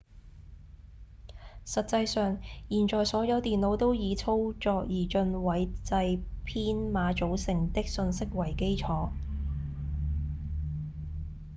[1.63, 5.93] 實際上現在所有電腦都以操作二進位制
[6.43, 9.11] 編碼組成的訊息為基礎